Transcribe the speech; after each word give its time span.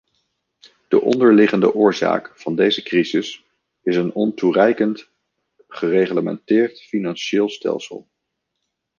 De 0.87 1.01
onderliggende 1.01 1.73
oorzaak 1.73 2.31
van 2.39 2.55
deze 2.55 2.83
crisis 2.83 3.43
is 3.81 3.95
een 3.95 4.13
ontoereikend 4.13 5.09
gereglementeerd 5.67 6.79
financieel 6.81 7.49
stelsel. 7.49 8.07